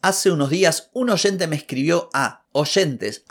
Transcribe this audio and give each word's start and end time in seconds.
Hace 0.00 0.30
unos 0.30 0.50
días 0.50 0.90
un 0.92 1.10
oyente 1.10 1.48
me 1.48 1.56
escribió 1.56 2.08
a 2.14 2.44
oyentes 2.52 3.24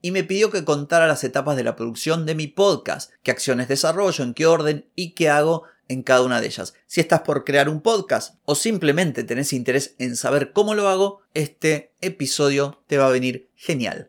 y 0.00 0.10
me 0.12 0.22
pidió 0.22 0.50
que 0.52 0.64
contara 0.64 1.08
las 1.08 1.24
etapas 1.24 1.56
de 1.56 1.64
la 1.64 1.74
producción 1.74 2.26
de 2.26 2.36
mi 2.36 2.46
podcast, 2.46 3.10
qué 3.24 3.32
acciones 3.32 3.66
desarrollo, 3.66 4.22
en 4.22 4.34
qué 4.34 4.46
orden 4.46 4.88
y 4.94 5.14
qué 5.14 5.30
hago 5.30 5.64
en 5.88 6.04
cada 6.04 6.22
una 6.22 6.40
de 6.40 6.46
ellas. 6.46 6.74
Si 6.86 7.00
estás 7.00 7.22
por 7.22 7.44
crear 7.44 7.68
un 7.68 7.80
podcast 7.80 8.36
o 8.44 8.54
simplemente 8.54 9.24
tenés 9.24 9.52
interés 9.52 9.96
en 9.98 10.14
saber 10.14 10.52
cómo 10.52 10.76
lo 10.76 10.88
hago, 10.88 11.22
este 11.34 11.92
episodio 12.00 12.80
te 12.86 12.98
va 12.98 13.08
a 13.08 13.12
venir 13.12 13.50
genial. 13.56 14.08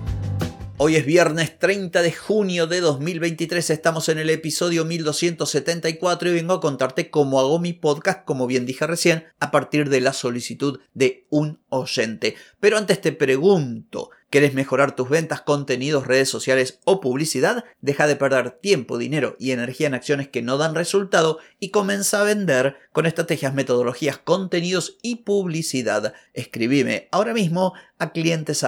Hoy 0.83 0.95
es 0.95 1.05
viernes 1.05 1.59
30 1.59 2.01
de 2.01 2.11
junio 2.11 2.65
de 2.65 2.81
2023, 2.81 3.69
estamos 3.69 4.09
en 4.09 4.17
el 4.17 4.31
episodio 4.31 4.83
1274 4.83 6.29
y 6.29 6.33
vengo 6.33 6.55
a 6.55 6.59
contarte 6.59 7.11
cómo 7.11 7.39
hago 7.39 7.59
mi 7.59 7.71
podcast, 7.71 8.25
como 8.25 8.47
bien 8.47 8.65
dije 8.65 8.87
recién, 8.87 9.25
a 9.39 9.51
partir 9.51 9.89
de 9.89 10.01
la 10.01 10.11
solicitud 10.11 10.79
de 10.95 11.27
un 11.29 11.59
oyente. 11.69 12.33
Pero 12.59 12.79
antes 12.79 12.99
te 12.99 13.11
pregunto, 13.11 14.09
¿Quieres 14.31 14.53
mejorar 14.53 14.95
tus 14.95 15.09
ventas, 15.09 15.41
contenidos, 15.41 16.07
redes 16.07 16.29
sociales 16.29 16.79
o 16.85 17.01
publicidad? 17.01 17.65
Deja 17.81 18.07
de 18.07 18.15
perder 18.15 18.51
tiempo, 18.51 18.97
dinero 18.97 19.35
y 19.37 19.51
energía 19.51 19.87
en 19.87 19.93
acciones 19.93 20.29
que 20.29 20.41
no 20.41 20.57
dan 20.57 20.73
resultado 20.73 21.39
y 21.59 21.67
comienza 21.67 22.21
a 22.21 22.23
vender 22.23 22.77
con 22.93 23.05
estrategias, 23.05 23.53
metodologías, 23.53 24.19
contenidos 24.19 24.97
y 25.01 25.17
publicidad. 25.17 26.13
Escribime 26.33 27.09
ahora 27.11 27.33
mismo 27.33 27.73
a 28.01 28.11
clientes 28.11 28.65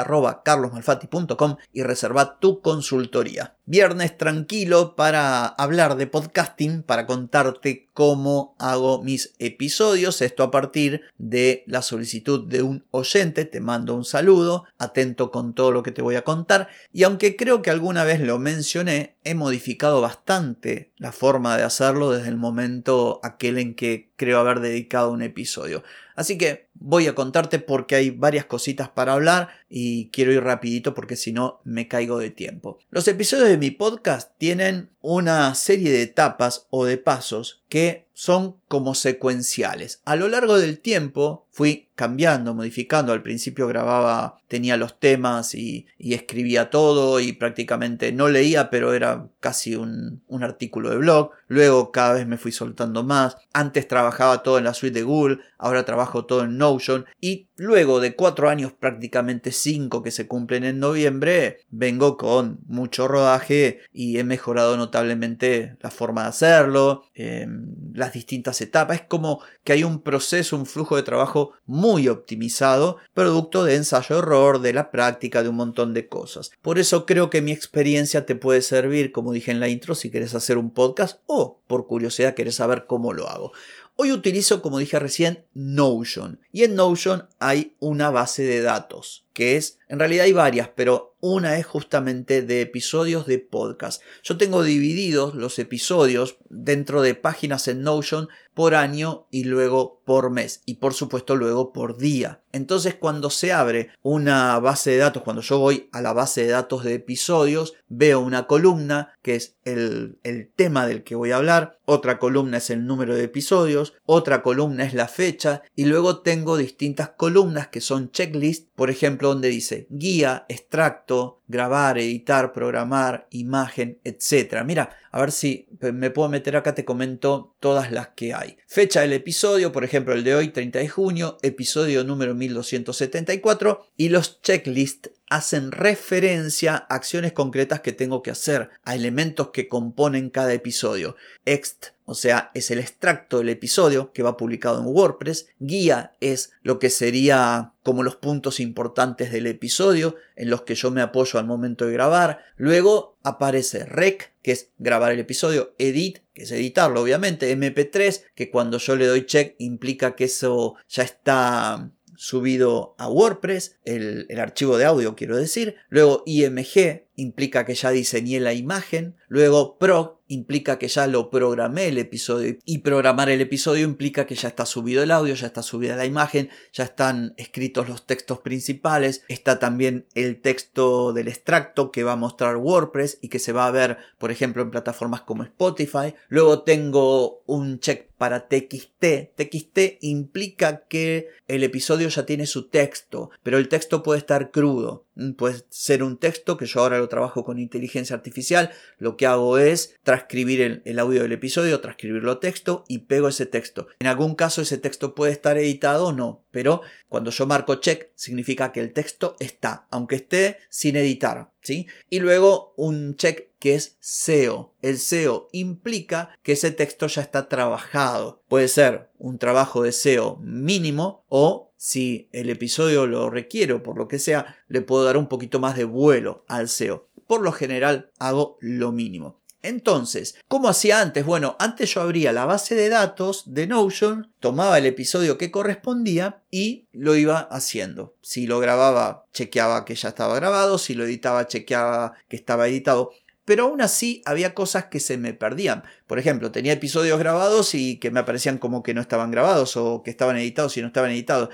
y 1.74 1.82
reserva 1.82 2.40
tu 2.40 2.62
consultoría. 2.62 3.56
Viernes 3.66 4.16
tranquilo 4.16 4.96
para 4.96 5.48
hablar 5.48 5.96
de 5.96 6.06
podcasting, 6.06 6.84
para 6.84 7.08
contarte 7.08 7.90
cómo 7.94 8.56
hago 8.60 9.02
mis 9.02 9.34
episodios. 9.40 10.22
Esto 10.22 10.44
a 10.44 10.52
partir 10.52 11.02
de 11.18 11.64
la 11.66 11.82
solicitud 11.82 12.48
de 12.48 12.62
un 12.62 12.86
oyente. 12.92 13.46
Te 13.46 13.60
mando 13.60 13.96
un 13.96 14.06
saludo, 14.06 14.66
atento 14.78 15.32
con 15.32 15.56
todo 15.56 15.72
lo 15.72 15.82
que 15.82 15.92
te 15.92 16.04
voy 16.04 16.16
a 16.16 16.24
contar. 16.24 16.68
Y 16.92 17.02
aunque 17.02 17.36
creo 17.36 17.64
que 17.64 17.72
alguna 17.72 18.04
vez 18.04 18.20
lo 18.20 18.38
mencioné, 18.38 19.16
he 19.24 19.34
modificado 19.34 20.00
bastante 20.00 20.92
la 20.98 21.12
forma 21.12 21.58
de 21.58 21.64
hacerlo 21.64 22.12
desde 22.12 22.30
el 22.30 22.38
momento 22.38 23.20
aquel 23.24 23.58
en 23.58 23.74
que 23.74 24.12
creo 24.16 24.40
haber 24.40 24.60
dedicado 24.60 25.12
un 25.12 25.24
episodio. 25.24 25.84
Así 26.16 26.38
que 26.38 26.70
voy 26.74 27.08
a 27.08 27.16
contarte 27.16 27.60
porque 27.60 27.96
hay 27.96 28.10
varias 28.10 28.46
cositas 28.46 28.90
para 28.90 29.14
hablar 29.14 29.50
y 29.70 30.10
quiero 30.10 30.32
ir 30.32 30.44
rapidito 30.44 30.94
porque 30.94 31.16
si 31.16 31.32
no 31.34 31.62
me 31.64 31.88
caigo 31.88 32.20
de 32.20 32.30
tiempo. 32.30 32.80
Los 32.90 33.08
episodios 33.08 33.50
de 33.50 33.58
mi 33.58 33.72
podcast 33.72 34.32
tienen 34.38 34.90
una 35.02 35.54
serie 35.56 35.92
de 35.92 36.04
etapas 36.04 36.68
o 36.70 36.86
de 36.86 36.98
pasos 36.98 37.64
que 37.70 38.03
son 38.14 38.58
como 38.68 38.96
secuenciales. 38.96 40.02
A 40.06 40.16
lo 40.16 40.28
largo 40.28 40.58
del 40.58 40.80
tiempo 40.80 41.48
fui 41.52 41.90
cambiando, 41.96 42.54
modificando. 42.54 43.12
Al 43.12 43.24
principio 43.24 43.68
grababa, 43.68 44.40
tenía 44.48 44.78
los 44.78 45.00
temas 45.00 45.56
y, 45.56 45.88
escribía 46.00 46.70
todo 46.70 47.20
y 47.20 47.34
prácticamente 47.34 48.12
no 48.12 48.30
leía, 48.30 48.70
pero 48.70 48.94
era 48.94 49.28
casi 49.40 49.76
un, 49.76 50.22
un, 50.28 50.44
artículo 50.44 50.90
de 50.90 50.98
blog. 50.98 51.32
Luego 51.48 51.92
cada 51.92 52.14
vez 52.14 52.28
me 52.28 52.38
fui 52.38 52.52
soltando 52.52 53.04
más. 53.04 53.38
Antes 53.52 53.88
trabajaba 53.88 54.44
todo 54.44 54.58
en 54.58 54.64
la 54.64 54.74
suite 54.74 55.00
de 55.00 55.04
Google, 55.04 55.40
ahora 55.58 55.86
trabajo 55.86 56.26
todo 56.26 56.44
en 56.44 56.58
Notion. 56.58 57.06
Y 57.20 57.48
luego 57.56 58.00
de 58.00 58.16
cuatro 58.16 58.50
años, 58.50 58.72
prácticamente 58.72 59.52
cinco 59.52 60.02
que 60.02 60.12
se 60.12 60.28
cumplen 60.28 60.64
en 60.64 60.80
noviembre, 60.80 61.60
vengo 61.70 62.18
con 62.18 62.60
mucho 62.68 63.08
rodaje 63.08 63.80
y 63.92 64.18
he 64.18 64.24
mejorado 64.24 64.78
notablemente 64.78 65.78
la 65.82 65.92
forma 65.92 66.24
de 66.24 66.30
hacerlo, 66.30 67.04
em, 67.14 67.76
las 67.94 68.14
distintas 68.14 68.60
etapas. 68.62 69.02
Es 69.02 69.08
como 69.08 69.42
que 69.64 69.74
hay 69.74 69.84
un 69.84 70.02
proceso, 70.02 70.56
un 70.56 70.66
flujo 70.66 70.96
de 70.96 71.04
trabajo 71.04 71.54
muy 71.66 72.08
optimizado, 72.08 72.98
producto 73.14 73.64
de 73.64 73.76
ensayo-error, 73.76 74.60
de 74.60 74.74
la 74.74 74.92
práctica, 74.92 75.44
de 75.44 75.50
un 75.50 75.56
montón 75.56 75.94
de 75.94 76.08
cosas. 76.08 76.52
Por 76.62 76.80
eso 76.80 77.06
creo 77.06 77.30
que 77.30 77.42
mi 77.42 77.52
experiencia 77.52 78.26
te 78.26 78.36
puede 78.36 78.62
servir, 78.62 79.12
como 79.12 79.32
dije 79.32 79.52
en 79.52 79.60
la 79.60 79.70
intro, 79.70 79.96
si 79.96 80.10
quieres 80.10 80.36
hacer 80.36 80.58
un 80.58 80.72
podcast 80.72 81.22
o 81.28 81.60
por 81.68 81.88
curiosidad 81.88 82.36
quieres 82.36 82.56
saber 82.56 82.86
cómo 82.88 83.14
lo 83.14 83.28
hago. 83.30 83.52
Hoy 83.96 84.12
utilizo, 84.12 84.62
como 84.62 84.80
dije 84.80 84.98
recién, 85.00 85.46
Notion. 85.54 86.40
Y 86.52 86.64
en 86.64 86.76
Notion 86.76 87.30
hay 87.40 87.76
una 87.80 88.10
base 88.10 88.44
de 88.44 88.62
datos, 88.62 89.23
que 89.34 89.58
es, 89.58 89.80
en 89.88 90.00
realidad 90.00 90.26
hay 90.26 90.34
varias, 90.34 90.70
pero 90.76 91.16
una 91.20 91.58
es 91.58 91.66
justamente 91.66 92.42
de 92.42 92.60
episodios 92.60 93.26
de 93.26 93.40
podcast. 93.40 94.02
Yo 94.24 94.38
tengo 94.38 94.62
divididos 94.62 95.36
los 95.36 95.58
episodios 95.58 96.38
dentro 96.50 97.02
de 97.02 97.16
páginas 97.16 97.70
en 97.70 97.82
Notion 97.82 98.28
por 98.54 98.76
año 98.76 99.26
y 99.32 99.46
luego 99.46 100.02
por 100.06 100.30
mes 100.32 100.62
y 100.66 100.76
por 100.76 100.94
supuesto 100.94 101.38
luego 101.38 101.72
por 101.72 101.98
día. 101.98 102.42
Entonces 102.52 102.96
cuando 102.96 103.30
se 103.30 103.54
abre 103.54 103.90
una 104.02 104.60
base 104.60 104.92
de 104.92 104.98
datos, 104.98 105.24
cuando 105.24 105.42
yo 105.42 105.60
voy 105.60 105.90
a 105.94 106.02
la 106.02 106.12
base 106.12 106.44
de 106.44 106.52
datos 106.52 106.84
de 106.84 106.96
episodios, 106.96 107.74
veo 107.88 108.20
una 108.20 108.46
columna 108.46 109.14
que 109.22 109.36
es 109.36 109.56
el, 109.64 110.20
el 110.24 110.52
tema 110.54 110.86
del 110.88 111.04
que 111.04 111.16
voy 111.16 111.32
a 111.32 111.38
hablar, 111.38 111.80
otra 111.86 112.20
columna 112.20 112.58
es 112.58 112.70
el 112.70 112.86
número 112.86 113.16
de 113.16 113.24
episodios, 113.24 113.94
otra 114.06 114.44
columna 114.44 114.84
es 114.84 114.94
la 114.94 115.08
fecha 115.08 115.64
y 115.74 115.86
luego 115.86 116.20
tengo 116.20 116.58
distintas 116.58 117.12
columnas 117.12 117.70
que 117.70 117.80
son 117.80 118.12
checklist, 118.12 118.70
por 118.76 118.90
ejemplo 118.90 119.23
donde 119.30 119.50
dice 119.50 119.88
guía, 119.90 120.46
extracto, 120.50 121.42
grabar, 121.48 121.98
editar, 121.98 122.54
programar, 122.54 123.28
imagen, 123.32 124.00
etc. 124.04 124.64
Mira, 124.66 124.98
a 125.12 125.20
ver 125.20 125.32
si 125.32 125.68
me 125.80 126.10
puedo 126.10 126.30
meter 126.30 126.56
acá, 126.56 126.74
te 126.74 126.86
comento 126.86 127.56
todas 127.60 127.92
las 127.92 128.10
que 128.10 128.34
hay. 128.34 128.58
Fecha 128.68 129.02
del 129.02 129.14
episodio, 129.14 129.72
por 129.72 129.84
ejemplo 129.84 130.14
el 130.14 130.24
de 130.24 130.36
hoy, 130.36 130.50
30 130.50 130.80
de 130.80 130.90
junio, 130.90 131.38
episodio 131.42 132.04
número 132.04 132.34
1274 132.34 133.88
y 133.98 134.10
los 134.10 134.42
checklists 134.42 135.12
hacen 135.34 135.72
referencia 135.72 136.76
a 136.76 136.96
acciones 136.96 137.34
concretas 137.34 137.82
que 137.82 137.92
tengo 137.92 138.22
que 138.22 138.30
hacer, 138.30 138.70
a 138.84 138.94
elementos 138.94 139.50
que 139.50 139.68
componen 139.68 140.30
cada 140.30 140.54
episodio. 140.54 141.16
Ext, 141.46 141.88
o 142.06 142.14
sea, 142.14 142.52
es 142.54 142.70
el 142.70 142.78
extracto 142.78 143.40
del 143.40 143.50
episodio 143.50 144.14
que 144.14 144.22
va 144.22 144.38
publicado 144.38 144.80
en 144.80 144.86
WordPress. 144.86 145.48
Guía 145.58 146.14
es 146.20 146.52
lo 146.62 146.78
que 146.78 146.92
sería 146.92 147.74
como 147.82 148.04
los 148.04 148.16
puntos 148.16 148.60
importantes 148.60 149.32
del 149.32 149.48
episodio 149.48 150.18
en 150.36 150.52
los 150.52 150.62
que 150.62 150.76
yo 150.76 150.92
me 150.92 151.02
apoyo 151.02 151.40
al 151.40 151.48
momento 151.48 151.88
de 151.88 151.94
grabar. 151.94 152.44
Luego 152.56 153.18
aparece 153.24 153.86
rec, 153.86 154.34
que 154.44 154.52
es 154.52 154.70
grabar 154.78 155.14
el 155.14 155.20
episodio, 155.20 155.74
edit, 155.80 156.20
que 156.36 156.44
es 156.44 156.52
editarlo 156.52 157.02
obviamente, 157.02 157.58
mp3, 157.58 158.22
que 158.36 158.52
cuando 158.52 158.78
yo 158.78 158.96
le 158.96 159.08
doy 159.08 159.26
check 159.26 159.56
implica 159.58 160.16
que 160.16 160.26
eso 160.26 160.76
ya 160.88 161.02
está 161.02 161.90
subido 162.16 162.96
a 162.98 163.10
WordPress, 163.10 163.80
el, 163.86 164.26
el, 164.30 164.40
archivo 164.40 164.78
de 164.78 164.86
audio 164.86 165.16
quiero 165.16 165.38
decir, 165.38 165.76
luego 165.90 166.24
IMG 166.26 167.08
implica 167.16 167.66
que 167.66 167.76
ya 167.76 167.92
diseñé 167.92 168.40
la 168.40 168.54
imagen, 168.54 169.16
luego 169.28 169.78
PROG 169.78 170.20
implica 170.28 170.80
que 170.80 170.88
ya 170.88 171.08
lo 171.08 171.30
programé 171.30 171.88
el 171.88 171.98
episodio 171.98 172.58
y 172.66 172.80
programar 172.80 173.30
el 173.30 173.42
episodio 173.42 173.86
implica 173.86 174.26
que 174.26 174.36
ya 174.36 174.48
está 174.48 174.66
subido 174.66 175.04
el 175.04 175.12
audio, 175.12 175.36
ya 175.36 175.48
está 175.48 175.62
subida 175.62 175.96
la 175.96 176.06
imagen, 176.06 176.50
ya 176.72 176.86
están 176.86 177.34
escritos 177.38 177.88
los 177.88 178.06
textos 178.06 178.40
principales, 178.40 179.24
está 179.28 179.60
también 179.60 180.08
el 180.16 180.42
texto 180.42 181.14
del 181.14 181.28
extracto 181.28 181.92
que 181.92 182.04
va 182.04 182.14
a 182.14 182.18
mostrar 182.18 182.58
WordPress 182.58 183.20
y 183.22 183.30
que 183.30 183.40
se 183.40 183.52
va 183.52 183.68
a 183.68 183.72
ver 183.72 183.98
por 184.18 184.32
ejemplo 184.32 184.64
en 184.64 184.72
plataformas 184.72 185.22
como 185.22 185.44
Spotify, 185.44 186.16
luego 186.30 186.64
tengo 186.64 187.44
un 187.46 187.80
check 187.80 188.08
para 188.18 188.48
TXT. 188.48 189.36
TXT 189.36 189.80
implica 190.00 190.86
que 190.88 191.28
el 191.50 191.64
episodio 191.64 192.08
ya 192.08 192.26
tiene 192.26 192.46
su 192.46 192.70
texto, 192.70 193.32
pero 193.44 193.58
el 193.58 193.68
texto 193.68 194.02
puede 194.02 194.20
estar 194.20 194.50
crudo. 194.52 195.04
Mm, 195.16 195.34
puede 195.34 195.64
ser 195.70 196.04
un 196.04 196.18
texto 196.18 196.58
que 196.58 196.66
yo 196.66 196.80
ahora 196.80 196.98
lo 196.98 197.10
trabajo 197.10 197.44
con 197.44 197.60
inteligencia 197.60 198.16
artificial. 198.16 198.72
Lo 198.98 199.18
que 199.18 199.26
hago 199.26 199.58
es 199.58 199.96
transcribir 200.04 200.82
el, 200.84 201.00
audio 201.00 201.22
del 201.22 201.32
episodio, 201.32 201.82
transcribirlo 201.82 202.40
texto 202.40 202.84
y 202.88 203.00
pego 203.00 203.28
ese 203.28 203.46
texto. 203.46 203.88
En 204.00 204.08
algún 204.08 204.36
caso 204.36 204.62
ese 204.62 204.78
texto 204.78 205.16
puede 205.16 205.32
estar 205.32 205.58
editado 205.58 206.08
o 206.08 206.14
no, 206.14 206.46
pero 206.52 206.82
cuando 207.10 207.32
yo 207.32 207.46
marco 207.46 207.76
check 207.76 208.10
significa 208.16 208.72
que 208.72 208.80
el 208.80 208.94
texto 208.94 209.36
está, 209.40 209.88
aunque 209.92 210.16
esté 210.16 210.58
sin 210.70 210.96
editar, 210.96 211.52
¿sí? 211.62 211.88
Y 212.10 212.20
luego 212.20 212.74
un 212.78 213.16
check 213.16 213.50
que 213.60 213.76
es 213.76 213.98
SEO. 214.02 214.74
El 214.82 215.00
SEO 215.00 215.48
implica 215.54 216.36
que 216.44 216.52
ese 216.52 216.72
texto 216.72 217.08
ya 217.08 217.22
está 217.22 217.48
trabajado. 217.48 218.44
Puede 218.50 218.68
ser 218.68 219.10
un 219.18 219.38
trabajo 219.38 219.84
de 219.84 219.94
SEO 219.94 220.38
mínimo 220.42 221.24
o 221.30 221.73
si 221.86 222.30
el 222.32 222.50
episodio 222.50 223.08
lo 223.08 223.30
requiere 223.30 223.74
o 223.74 223.84
por 223.84 223.98
lo 223.98 224.08
que 224.08 224.18
sea, 224.18 224.56
le 224.70 224.80
puedo 224.80 225.04
dar 225.04 225.18
un 225.18 225.28
poquito 225.28 225.60
más 225.60 225.76
de 225.76 225.84
vuelo 225.84 226.46
al 226.48 226.70
SEO. 226.70 227.10
Por 227.28 227.42
lo 227.42 227.52
general 227.52 228.10
hago 228.20 228.58
lo 228.62 228.94
mínimo. 228.94 229.42
Entonces, 229.64 230.36
¿cómo 230.48 230.70
hacía 230.70 231.02
antes? 231.02 231.26
Bueno, 231.26 231.58
antes 231.60 231.94
yo 231.94 232.00
abría 232.00 232.32
la 232.32 232.46
base 232.46 232.76
de 232.76 232.88
datos 232.88 233.54
de 233.54 233.68
Notion, 233.68 234.32
tomaba 234.40 234.78
el 234.78 234.86
episodio 234.86 235.38
que 235.38 235.52
correspondía 235.52 236.44
y 236.50 236.88
lo 236.94 237.18
iba 237.18 237.40
haciendo. 237.40 238.16
Si 238.22 238.48
lo 238.48 238.62
grababa, 238.62 239.26
chequeaba 239.34 239.84
que 239.84 239.96
ya 239.96 240.10
estaba 240.10 240.36
grabado, 240.36 240.78
si 240.78 240.94
lo 240.94 241.04
editaba, 241.04 241.48
chequeaba 241.48 242.14
que 242.30 242.38
estaba 242.38 242.70
editado. 242.70 243.12
Pero 243.46 243.66
aún 243.66 243.82
así 243.82 244.22
había 244.26 244.54
cosas 244.54 244.86
que 244.86 245.00
se 245.00 245.18
me 245.18 245.34
perdían. 245.34 245.84
Por 246.08 246.20
ejemplo, 246.20 246.52
tenía 246.52 246.74
episodios 246.74 247.20
grabados 247.20 247.76
y 247.76 247.98
que 248.00 248.12
me 248.12 248.22
aparecían 248.22 248.58
como 248.58 248.84
que 248.84 248.94
no 248.94 249.02
estaban 249.02 249.32
grabados 249.32 249.76
o 249.78 250.02
que 250.04 250.12
estaban 250.12 250.38
editados 250.38 250.78
y 250.78 250.82
no 250.82 250.88
estaban 250.88 251.12
editados. 251.12 251.50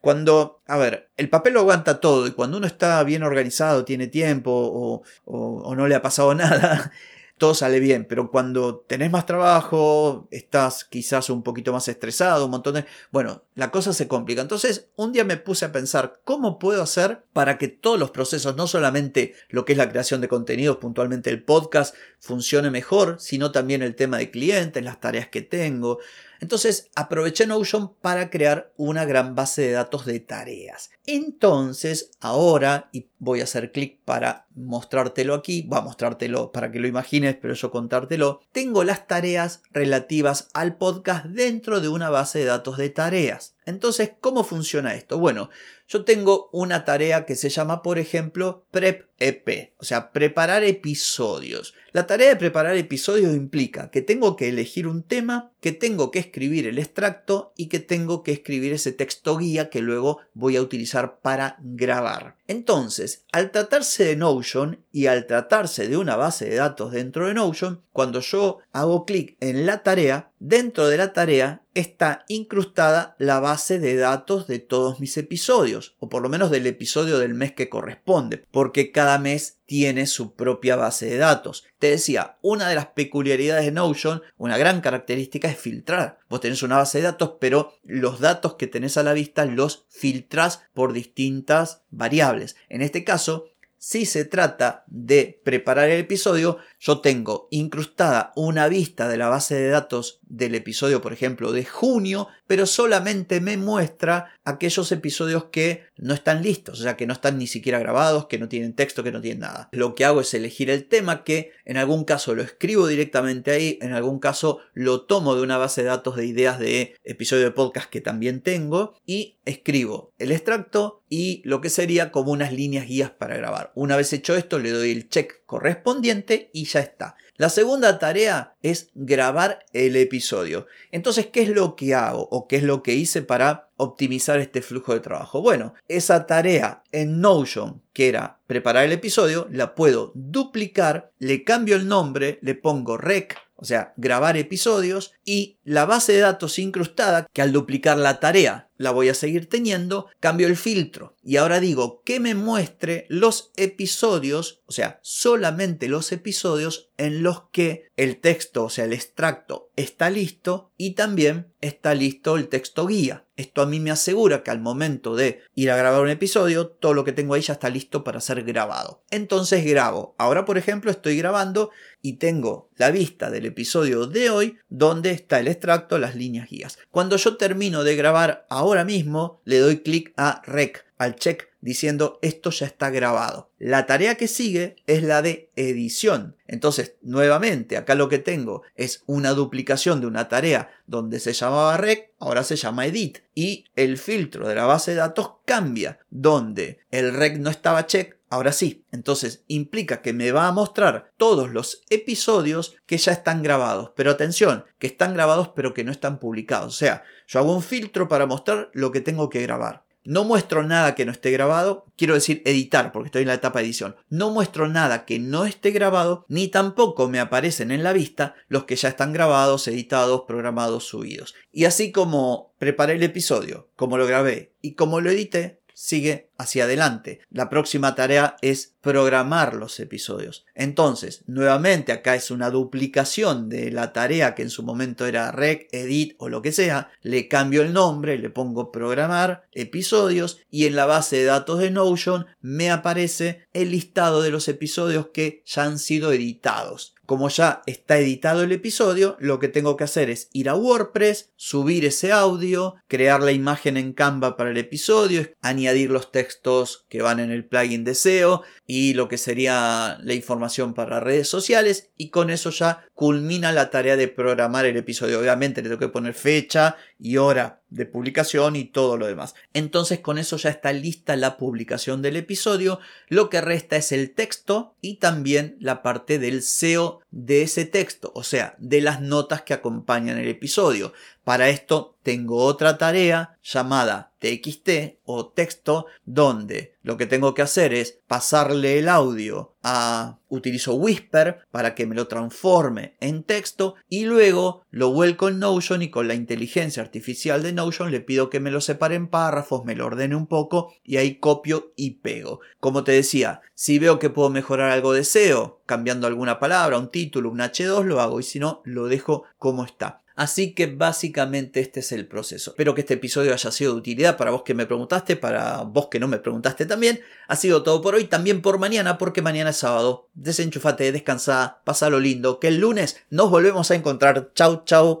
Cuando, 0.00 0.62
a 0.66 0.76
ver, 0.76 1.10
el 1.16 1.30
papel 1.30 1.54
lo 1.54 1.60
aguanta 1.60 2.00
todo 2.00 2.26
y 2.26 2.32
cuando 2.32 2.58
uno 2.58 2.66
está 2.66 3.02
bien 3.04 3.22
organizado, 3.22 3.84
tiene 3.84 4.06
tiempo 4.06 4.50
o, 4.52 5.02
o 5.24 5.74
no 5.74 5.88
le 5.88 5.94
ha 5.94 6.02
pasado 6.02 6.34
nada, 6.34 6.92
todo 7.36 7.54
sale 7.54 7.80
bien, 7.80 8.06
pero 8.08 8.30
cuando 8.30 8.84
tenés 8.86 9.10
más 9.10 9.26
trabajo, 9.26 10.28
estás 10.30 10.84
quizás 10.84 11.30
un 11.30 11.42
poquito 11.42 11.72
más 11.72 11.88
estresado, 11.88 12.44
un 12.44 12.52
montón 12.52 12.74
de... 12.74 12.86
Bueno, 13.10 13.42
la 13.54 13.70
cosa 13.72 13.92
se 13.92 14.06
complica. 14.06 14.40
Entonces, 14.40 14.88
un 14.96 15.12
día 15.12 15.24
me 15.24 15.36
puse 15.36 15.64
a 15.64 15.72
pensar, 15.72 16.20
¿cómo 16.24 16.60
puedo 16.60 16.82
hacer 16.82 17.24
para 17.32 17.58
que 17.58 17.68
todos 17.68 17.98
los 17.98 18.12
procesos, 18.12 18.54
no 18.54 18.68
solamente 18.68 19.34
lo 19.48 19.64
que 19.64 19.72
es 19.72 19.78
la 19.78 19.90
creación 19.90 20.20
de 20.20 20.28
contenidos, 20.28 20.76
puntualmente 20.76 21.30
el 21.30 21.42
podcast, 21.42 21.96
funcione 22.24 22.70
mejor, 22.70 23.16
sino 23.20 23.52
también 23.52 23.82
el 23.82 23.94
tema 23.94 24.16
de 24.16 24.30
clientes, 24.30 24.82
las 24.82 24.98
tareas 24.98 25.28
que 25.28 25.42
tengo, 25.42 25.98
entonces 26.40 26.90
aproveché 26.94 27.46
Notion 27.46 27.94
para 28.00 28.28
crear 28.28 28.72
una 28.76 29.04
gran 29.04 29.34
base 29.34 29.62
de 29.62 29.72
datos 29.72 30.04
de 30.04 30.20
tareas. 30.20 30.90
Entonces 31.06 32.10
ahora, 32.20 32.88
y 32.92 33.08
voy 33.18 33.40
a 33.40 33.44
hacer 33.44 33.72
clic 33.72 34.00
para 34.04 34.46
mostrártelo 34.54 35.34
aquí, 35.34 35.62
va 35.62 35.78
a 35.78 35.82
mostrártelo 35.82 36.52
para 36.52 36.70
que 36.70 36.80
lo 36.80 36.86
imagines, 36.86 37.36
pero 37.40 37.54
yo 37.54 37.70
contártelo, 37.70 38.40
tengo 38.52 38.84
las 38.84 39.06
tareas 39.06 39.62
relativas 39.70 40.48
al 40.52 40.76
podcast 40.76 41.26
dentro 41.26 41.80
de 41.80 41.88
una 41.88 42.10
base 42.10 42.40
de 42.40 42.46
datos 42.46 42.76
de 42.76 42.90
tareas. 42.90 43.53
Entonces, 43.66 44.12
¿cómo 44.20 44.44
funciona 44.44 44.94
esto? 44.94 45.18
Bueno, 45.18 45.50
yo 45.88 46.04
tengo 46.04 46.50
una 46.52 46.84
tarea 46.84 47.24
que 47.24 47.34
se 47.34 47.48
llama, 47.48 47.82
por 47.82 47.98
ejemplo, 47.98 48.66
Prep 48.70 49.08
EP, 49.18 49.72
o 49.78 49.84
sea, 49.84 50.12
preparar 50.12 50.64
episodios. 50.64 51.74
La 51.92 52.06
tarea 52.06 52.28
de 52.28 52.36
preparar 52.36 52.76
episodios 52.76 53.34
implica 53.34 53.90
que 53.90 54.02
tengo 54.02 54.36
que 54.36 54.48
elegir 54.48 54.86
un 54.86 55.02
tema, 55.02 55.52
que 55.64 55.72
tengo 55.72 56.10
que 56.10 56.18
escribir 56.18 56.66
el 56.66 56.78
extracto 56.78 57.54
y 57.56 57.68
que 57.68 57.78
tengo 57.78 58.22
que 58.22 58.32
escribir 58.32 58.74
ese 58.74 58.92
texto 58.92 59.38
guía 59.38 59.70
que 59.70 59.80
luego 59.80 60.18
voy 60.34 60.58
a 60.58 60.60
utilizar 60.60 61.20
para 61.20 61.56
grabar. 61.62 62.36
Entonces, 62.46 63.24
al 63.32 63.50
tratarse 63.50 64.04
de 64.04 64.14
Notion 64.14 64.84
y 64.92 65.06
al 65.06 65.26
tratarse 65.26 65.88
de 65.88 65.96
una 65.96 66.16
base 66.16 66.50
de 66.50 66.56
datos 66.56 66.92
dentro 66.92 67.28
de 67.28 67.32
Notion, 67.32 67.80
cuando 67.92 68.20
yo 68.20 68.58
hago 68.72 69.06
clic 69.06 69.38
en 69.40 69.64
la 69.64 69.82
tarea, 69.82 70.30
dentro 70.38 70.86
de 70.86 70.98
la 70.98 71.14
tarea 71.14 71.62
está 71.72 72.26
incrustada 72.28 73.16
la 73.18 73.40
base 73.40 73.78
de 73.78 73.96
datos 73.96 74.46
de 74.46 74.58
todos 74.58 75.00
mis 75.00 75.16
episodios, 75.16 75.96
o 75.98 76.10
por 76.10 76.22
lo 76.22 76.28
menos 76.28 76.50
del 76.50 76.66
episodio 76.66 77.18
del 77.18 77.32
mes 77.32 77.52
que 77.52 77.70
corresponde, 77.70 78.44
porque 78.50 78.92
cada 78.92 79.18
mes 79.18 79.53
tiene 79.66 80.06
su 80.06 80.34
propia 80.34 80.76
base 80.76 81.06
de 81.06 81.16
datos. 81.16 81.64
Te 81.78 81.90
decía, 81.90 82.38
una 82.42 82.68
de 82.68 82.74
las 82.74 82.86
peculiaridades 82.86 83.64
de 83.64 83.72
Notion, 83.72 84.22
una 84.36 84.58
gran 84.58 84.80
característica 84.80 85.48
es 85.48 85.58
filtrar. 85.58 86.18
Vos 86.28 86.40
tenés 86.40 86.62
una 86.62 86.76
base 86.76 86.98
de 86.98 87.04
datos, 87.04 87.34
pero 87.40 87.74
los 87.82 88.20
datos 88.20 88.54
que 88.54 88.66
tenés 88.66 88.96
a 88.96 89.02
la 89.02 89.12
vista 89.12 89.44
los 89.44 89.86
filtrás 89.88 90.62
por 90.72 90.92
distintas 90.92 91.82
variables. 91.90 92.56
En 92.68 92.82
este 92.82 93.04
caso, 93.04 93.46
si 93.86 94.06
se 94.06 94.24
trata 94.24 94.84
de 94.86 95.42
preparar 95.44 95.90
el 95.90 96.00
episodio, 96.00 96.56
yo 96.80 97.00
tengo 97.02 97.48
incrustada 97.50 98.32
una 98.34 98.66
vista 98.66 99.08
de 99.08 99.18
la 99.18 99.28
base 99.28 99.56
de 99.56 99.68
datos 99.68 100.20
del 100.36 100.54
episodio, 100.54 101.00
por 101.00 101.12
ejemplo, 101.12 101.52
de 101.52 101.64
junio, 101.64 102.28
pero 102.46 102.66
solamente 102.66 103.40
me 103.40 103.56
muestra 103.56 104.38
aquellos 104.44 104.90
episodios 104.92 105.44
que 105.44 105.84
no 105.96 106.12
están 106.12 106.42
listos, 106.42 106.80
o 106.80 106.82
sea, 106.82 106.96
que 106.96 107.06
no 107.06 107.12
están 107.12 107.38
ni 107.38 107.46
siquiera 107.46 107.78
grabados, 107.78 108.26
que 108.26 108.38
no 108.38 108.48
tienen 108.48 108.74
texto, 108.74 109.04
que 109.04 109.12
no 109.12 109.20
tienen 109.20 109.40
nada. 109.40 109.68
Lo 109.72 109.94
que 109.94 110.04
hago 110.04 110.20
es 110.20 110.34
elegir 110.34 110.70
el 110.70 110.86
tema 110.86 111.22
que 111.24 111.52
en 111.64 111.76
algún 111.76 112.04
caso 112.04 112.34
lo 112.34 112.42
escribo 112.42 112.86
directamente 112.86 113.52
ahí, 113.52 113.78
en 113.80 113.92
algún 113.92 114.18
caso 114.18 114.58
lo 114.72 115.02
tomo 115.02 115.36
de 115.36 115.42
una 115.42 115.56
base 115.56 115.82
de 115.82 115.88
datos 115.88 116.16
de 116.16 116.26
ideas 116.26 116.58
de 116.58 116.96
episodio 117.04 117.44
de 117.44 117.50
podcast 117.52 117.88
que 117.88 118.00
también 118.00 118.40
tengo 118.40 118.94
y 119.06 119.38
escribo 119.44 120.12
el 120.18 120.32
extracto 120.32 121.02
y 121.08 121.42
lo 121.44 121.60
que 121.60 121.70
sería 121.70 122.10
como 122.10 122.32
unas 122.32 122.52
líneas 122.52 122.86
guías 122.86 123.10
para 123.10 123.36
grabar. 123.36 123.70
Una 123.76 123.96
vez 123.96 124.12
hecho 124.12 124.34
esto, 124.34 124.58
le 124.58 124.70
doy 124.70 124.90
el 124.90 125.08
check 125.08 125.44
correspondiente 125.46 126.50
y 126.52 126.64
ya 126.64 126.80
está. 126.80 127.16
La 127.36 127.48
segunda 127.48 127.98
tarea 127.98 128.54
es 128.62 128.90
grabar 128.94 129.66
el 129.72 129.96
episodio. 129.96 130.66
Entonces, 130.92 131.26
¿qué 131.26 131.42
es 131.42 131.48
lo 131.48 131.74
que 131.74 131.92
hago 131.92 132.28
o 132.30 132.46
qué 132.46 132.56
es 132.56 132.62
lo 132.62 132.84
que 132.84 132.94
hice 132.94 133.22
para 133.22 133.70
optimizar 133.76 134.38
este 134.38 134.62
flujo 134.62 134.94
de 134.94 135.00
trabajo? 135.00 135.42
Bueno, 135.42 135.74
esa 135.88 136.26
tarea 136.26 136.84
en 136.92 137.20
Notion, 137.20 137.82
que 137.92 138.08
era 138.08 138.38
preparar 138.46 138.84
el 138.84 138.92
episodio, 138.92 139.48
la 139.50 139.74
puedo 139.74 140.12
duplicar, 140.14 141.10
le 141.18 141.42
cambio 141.42 141.74
el 141.74 141.88
nombre, 141.88 142.38
le 142.40 142.54
pongo 142.54 142.96
rec 142.96 143.36
o 143.56 143.64
sea, 143.64 143.94
grabar 143.96 144.36
episodios 144.36 145.14
y 145.24 145.58
la 145.64 145.86
base 145.86 146.12
de 146.12 146.20
datos 146.20 146.58
incrustada 146.58 147.26
que 147.32 147.40
al 147.40 147.52
duplicar 147.52 147.96
la 147.96 148.18
tarea 148.18 148.68
la 148.76 148.90
voy 148.90 149.08
a 149.08 149.14
seguir 149.14 149.48
teniendo, 149.48 150.06
cambio 150.20 150.46
el 150.46 150.56
filtro 150.56 151.14
y 151.24 151.38
ahora 151.38 151.58
digo 151.58 152.02
que 152.04 152.20
me 152.20 152.34
muestre 152.34 153.06
los 153.08 153.50
episodios, 153.56 154.60
o 154.66 154.72
sea, 154.72 155.00
solamente 155.02 155.88
los 155.88 156.12
episodios 156.12 156.90
en 156.98 157.22
los 157.22 157.44
que 157.50 157.88
el 157.96 158.20
texto, 158.20 158.64
o 158.64 158.70
sea, 158.70 158.84
el 158.84 158.92
extracto 158.92 159.70
está 159.76 160.10
listo 160.10 160.70
y 160.76 160.90
también 160.90 161.46
está 161.60 161.94
listo 161.94 162.36
el 162.36 162.48
texto 162.48 162.86
guía. 162.86 163.24
Esto 163.36 163.62
a 163.62 163.66
mí 163.66 163.80
me 163.80 163.90
asegura 163.90 164.42
que 164.42 164.50
al 164.50 164.60
momento 164.60 165.16
de 165.16 165.40
ir 165.54 165.70
a 165.70 165.76
grabar 165.76 166.02
un 166.02 166.10
episodio, 166.10 166.68
todo 166.68 166.94
lo 166.94 167.04
que 167.04 167.12
tengo 167.12 167.34
ahí 167.34 167.40
ya 167.40 167.54
está 167.54 167.68
listo 167.68 168.04
para 168.04 168.20
ser 168.20 168.44
grabado. 168.44 169.02
Entonces 169.10 169.64
grabo. 169.64 170.14
Ahora, 170.18 170.44
por 170.44 170.56
ejemplo, 170.56 170.90
estoy 170.90 171.16
grabando 171.16 171.70
y 172.00 172.14
tengo 172.14 172.68
la 172.76 172.90
vista 172.90 173.30
del 173.30 173.46
episodio 173.46 174.06
de 174.06 174.30
hoy 174.30 174.58
donde 174.68 175.10
está 175.10 175.40
el 175.40 175.48
extracto, 175.48 175.98
las 175.98 176.14
líneas 176.14 176.48
guías. 176.48 176.78
Cuando 176.90 177.16
yo 177.16 177.36
termino 177.36 177.82
de 177.82 177.96
grabar 177.96 178.46
mismo, 178.84 179.40
le 179.44 179.58
doy 179.58 179.78
clic 179.82 180.12
a 180.16 180.42
Rec, 180.44 180.84
al 180.98 181.16
check 181.16 181.48
diciendo 181.60 182.18
esto 182.20 182.50
ya 182.50 182.66
está 182.66 182.90
grabado. 182.90 183.50
La 183.58 183.86
tarea 183.86 184.16
que 184.16 184.28
sigue 184.28 184.76
es 184.86 185.02
la 185.02 185.22
de 185.22 185.50
edición. 185.56 186.36
Entonces, 186.46 186.96
nuevamente, 187.00 187.78
acá 187.78 187.94
lo 187.94 188.10
que 188.10 188.18
tengo 188.18 188.62
es 188.76 189.02
una 189.06 189.30
duplicación 189.30 190.00
de 190.00 190.06
una 190.06 190.28
tarea 190.28 190.70
donde 190.86 191.20
se 191.20 191.32
llamaba 191.32 191.78
rec, 191.78 192.12
ahora 192.18 192.44
se 192.44 192.56
llama 192.56 192.86
edit. 192.86 193.20
Y 193.34 193.64
el 193.76 193.96
filtro 193.96 194.46
de 194.46 194.54
la 194.54 194.66
base 194.66 194.90
de 194.90 194.98
datos 194.98 195.32
cambia, 195.46 195.98
donde 196.10 196.80
el 196.90 197.14
rec 197.14 197.38
no 197.38 197.48
estaba 197.48 197.86
check, 197.86 198.18
ahora 198.34 198.52
sí. 198.52 198.84
Entonces, 198.92 199.44
implica 199.48 200.02
que 200.02 200.12
me 200.12 200.32
va 200.32 200.46
a 200.46 200.52
mostrar 200.52 201.12
todos 201.16 201.50
los 201.50 201.82
episodios 201.90 202.76
que 202.86 202.98
ya 202.98 203.12
están 203.12 203.42
grabados. 203.42 203.92
Pero 203.96 204.10
atención, 204.10 204.64
que 204.78 204.86
están 204.86 205.14
grabados 205.14 205.50
pero 205.54 205.74
que 205.74 205.84
no 205.84 205.92
están 205.92 206.18
publicados. 206.18 206.74
O 206.74 206.76
sea, 206.76 207.04
yo 207.26 207.38
hago 207.38 207.54
un 207.54 207.62
filtro 207.62 208.08
para 208.08 208.26
mostrar 208.26 208.70
lo 208.72 208.92
que 208.92 209.00
tengo 209.00 209.30
que 209.30 209.42
grabar. 209.42 209.84
No 210.06 210.24
muestro 210.24 210.62
nada 210.62 210.94
que 210.94 211.06
no 211.06 211.12
esté 211.12 211.30
grabado, 211.30 211.86
quiero 211.96 212.12
decir 212.12 212.42
editar 212.44 212.92
porque 212.92 213.06
estoy 213.06 213.22
en 213.22 213.28
la 213.28 213.34
etapa 213.34 213.60
de 213.60 213.64
edición. 213.64 213.96
No 214.10 214.28
muestro 214.28 214.68
nada 214.68 215.06
que 215.06 215.18
no 215.18 215.46
esté 215.46 215.70
grabado, 215.70 216.26
ni 216.28 216.48
tampoco 216.48 217.08
me 217.08 217.20
aparecen 217.20 217.70
en 217.70 217.82
la 217.82 217.94
vista 217.94 218.34
los 218.48 218.64
que 218.64 218.76
ya 218.76 218.90
están 218.90 219.14
grabados, 219.14 219.66
editados, 219.66 220.24
programados, 220.28 220.84
subidos. 220.84 221.34
Y 221.52 221.64
así 221.64 221.90
como 221.90 222.52
preparé 222.58 222.94
el 222.94 223.02
episodio, 223.02 223.70
como 223.76 223.96
lo 223.96 224.06
grabé 224.06 224.52
y 224.60 224.74
como 224.74 225.00
lo 225.00 225.08
edité, 225.10 225.62
sigue 225.74 226.30
hacia 226.38 226.64
adelante. 226.64 227.20
La 227.30 227.50
próxima 227.50 227.94
tarea 227.94 228.36
es 228.40 228.74
programar 228.80 229.54
los 229.54 229.78
episodios. 229.80 230.46
Entonces, 230.54 231.22
nuevamente 231.26 231.92
acá 231.92 232.14
es 232.14 232.30
una 232.30 232.50
duplicación 232.50 233.48
de 233.48 233.70
la 233.70 233.92
tarea 233.92 234.34
que 234.34 234.42
en 234.42 234.50
su 234.50 234.62
momento 234.62 235.06
era 235.06 235.32
rec, 235.32 235.68
edit 235.72 236.14
o 236.18 236.28
lo 236.28 236.42
que 236.42 236.52
sea. 236.52 236.90
Le 237.02 237.28
cambio 237.28 237.62
el 237.62 237.72
nombre, 237.72 238.18
le 238.18 238.30
pongo 238.30 238.72
programar 238.72 239.46
episodios 239.52 240.40
y 240.50 240.66
en 240.66 240.76
la 240.76 240.86
base 240.86 241.16
de 241.16 241.24
datos 241.24 241.58
de 241.58 241.70
Notion 241.70 242.26
me 242.40 242.70
aparece 242.70 243.46
el 243.52 243.70
listado 243.70 244.22
de 244.22 244.30
los 244.30 244.48
episodios 244.48 245.08
que 245.12 245.42
ya 245.44 245.64
han 245.64 245.78
sido 245.78 246.12
editados. 246.12 246.93
Como 247.06 247.28
ya 247.28 247.62
está 247.66 247.98
editado 247.98 248.42
el 248.42 248.52
episodio, 248.52 249.16
lo 249.20 249.38
que 249.38 249.48
tengo 249.48 249.76
que 249.76 249.84
hacer 249.84 250.08
es 250.08 250.30
ir 250.32 250.48
a 250.48 250.54
WordPress, 250.54 251.32
subir 251.36 251.84
ese 251.84 252.12
audio, 252.12 252.76
crear 252.88 253.22
la 253.22 253.32
imagen 253.32 253.76
en 253.76 253.92
Canva 253.92 254.36
para 254.36 254.50
el 254.50 254.56
episodio, 254.56 255.28
añadir 255.42 255.90
los 255.90 256.12
textos 256.12 256.86
que 256.88 257.02
van 257.02 257.20
en 257.20 257.30
el 257.30 257.44
plugin 257.44 257.84
de 257.84 257.94
SEO 257.94 258.42
y 258.66 258.94
lo 258.94 259.08
que 259.08 259.18
sería 259.18 259.98
la 260.02 260.14
información 260.14 260.72
para 260.72 261.00
redes 261.00 261.28
sociales 261.28 261.90
y 261.96 262.08
con 262.08 262.30
eso 262.30 262.50
ya 262.50 262.86
culmina 262.94 263.52
la 263.52 263.70
tarea 263.70 263.96
de 263.96 264.08
programar 264.08 264.64
el 264.64 264.76
episodio. 264.76 265.20
Obviamente 265.20 265.62
le 265.62 265.68
tengo 265.68 265.80
que 265.80 265.88
poner 265.88 266.14
fecha 266.14 266.76
y 266.98 267.16
hora 267.16 267.62
de 267.70 267.86
publicación 267.86 268.56
y 268.56 268.64
todo 268.64 268.96
lo 268.96 269.06
demás. 269.06 269.34
Entonces 269.52 270.00
con 270.00 270.18
eso 270.18 270.36
ya 270.36 270.50
está 270.50 270.72
lista 270.72 271.16
la 271.16 271.36
publicación 271.36 272.02
del 272.02 272.16
episodio. 272.16 272.78
Lo 273.08 273.30
que 273.30 273.40
resta 273.40 273.76
es 273.76 273.92
el 273.92 274.12
texto 274.12 274.76
y 274.80 274.96
también 274.96 275.56
la 275.60 275.82
parte 275.82 276.18
del 276.18 276.42
SEO 276.42 277.00
de 277.10 277.42
ese 277.42 277.64
texto, 277.64 278.12
o 278.14 278.22
sea, 278.22 278.54
de 278.58 278.80
las 278.80 279.00
notas 279.00 279.42
que 279.42 279.54
acompañan 279.54 280.18
el 280.18 280.28
episodio. 280.28 280.92
Para 281.24 281.48
esto 281.48 281.96
tengo 282.02 282.44
otra 282.44 282.76
tarea 282.76 283.38
llamada 283.42 284.12
TXT 284.18 285.00
o 285.04 285.28
texto 285.28 285.86
donde 286.04 286.74
lo 286.82 286.98
que 286.98 287.06
tengo 287.06 287.32
que 287.32 287.40
hacer 287.40 287.72
es 287.72 287.98
pasarle 288.06 288.78
el 288.78 288.90
audio 288.90 289.54
a 289.62 290.18
utilizo 290.28 290.74
Whisper 290.74 291.40
para 291.50 291.74
que 291.74 291.86
me 291.86 291.94
lo 291.94 292.08
transforme 292.08 292.96
en 293.00 293.22
texto 293.22 293.74
y 293.88 294.04
luego 294.04 294.66
lo 294.70 294.92
vuelco 294.92 295.28
en 295.28 295.38
Notion 295.38 295.80
y 295.80 295.90
con 295.90 296.08
la 296.08 296.14
inteligencia 296.14 296.82
artificial 296.82 297.42
de 297.42 297.54
Notion 297.54 297.90
le 297.90 298.00
pido 298.00 298.28
que 298.28 298.40
me 298.40 298.50
lo 298.50 298.60
separe 298.60 298.94
en 298.94 299.08
párrafos, 299.08 299.64
me 299.64 299.74
lo 299.74 299.86
ordene 299.86 300.16
un 300.16 300.26
poco 300.26 300.74
y 300.84 300.98
ahí 300.98 301.14
copio 301.14 301.72
y 301.74 301.92
pego. 302.02 302.40
Como 302.60 302.84
te 302.84 302.92
decía, 302.92 303.40
si 303.54 303.78
veo 303.78 303.98
que 303.98 304.10
puedo 304.10 304.28
mejorar 304.28 304.70
algo 304.70 304.92
de 304.92 305.04
SEO 305.04 305.62
cambiando 305.64 306.06
alguna 306.06 306.38
palabra, 306.38 306.78
un 306.78 306.90
título, 306.90 307.30
un 307.30 307.38
H2 307.38 307.84
lo 307.84 308.02
hago 308.02 308.20
y 308.20 308.24
si 308.24 308.38
no 308.38 308.60
lo 308.64 308.88
dejo 308.88 309.24
como 309.38 309.64
está. 309.64 310.03
Así 310.16 310.54
que 310.54 310.66
básicamente 310.66 311.60
este 311.60 311.80
es 311.80 311.90
el 311.90 312.06
proceso. 312.06 312.52
Espero 312.52 312.74
que 312.74 312.82
este 312.82 312.94
episodio 312.94 313.32
haya 313.32 313.50
sido 313.50 313.72
de 313.72 313.78
utilidad 313.78 314.16
para 314.16 314.30
vos 314.30 314.42
que 314.42 314.54
me 314.54 314.66
preguntaste, 314.66 315.16
para 315.16 315.62
vos 315.62 315.88
que 315.88 315.98
no 315.98 316.06
me 316.06 316.18
preguntaste 316.18 316.66
también. 316.66 317.00
Ha 317.26 317.34
sido 317.34 317.64
todo 317.64 317.82
por 317.82 317.96
hoy, 317.96 318.04
también 318.04 318.40
por 318.40 318.58
mañana, 318.58 318.96
porque 318.96 319.22
mañana 319.22 319.50
es 319.50 319.56
sábado. 319.56 320.08
Desenchufate, 320.14 320.92
descansa, 320.92 321.58
lo 321.90 321.98
lindo, 321.98 322.38
que 322.38 322.48
el 322.48 322.60
lunes 322.60 323.00
nos 323.10 323.28
volvemos 323.28 323.70
a 323.70 323.74
encontrar. 323.74 324.30
Chau, 324.34 324.62
chau. 324.64 325.00